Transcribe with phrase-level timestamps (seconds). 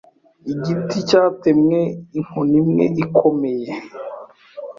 [0.51, 1.79] Igiti cyatemwe
[2.17, 3.69] inkoni imwe ikomeye.